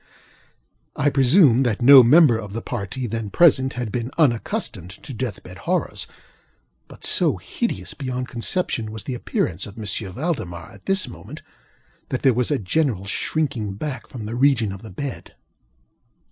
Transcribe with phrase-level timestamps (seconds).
[0.95, 5.43] I presume that no member of the party then present had been unaccustomed to death
[5.43, 6.07] bed horrors;
[6.87, 9.85] but so hideous beyond conception was the appearance of M.
[10.13, 11.43] Valdemar at this moment,
[12.09, 15.35] that there was a general shrinking back from the region of the bed.